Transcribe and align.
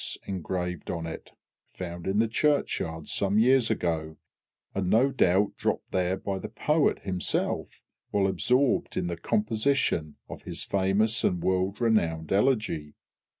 engraved 0.25 0.89
on 0.89 1.05
it, 1.05 1.29
found 1.75 2.07
in 2.07 2.17
the 2.17 2.27
churchyard 2.27 3.07
some 3.07 3.37
years 3.37 3.69
ago, 3.69 4.17
and, 4.73 4.89
no 4.89 5.11
doubt, 5.11 5.55
dropped 5.57 5.91
there 5.91 6.17
by 6.17 6.39
the 6.39 6.49
poet 6.49 6.97
himself, 7.03 7.83
while 8.09 8.25
absorbed 8.25 8.97
in 8.97 9.05
the 9.05 9.15
composition 9.15 10.15
of 10.27 10.41
his 10.41 10.63
famous 10.63 11.23
and 11.23 11.43
world 11.43 11.79
renowned 11.79 12.31
elegy. 12.31 12.95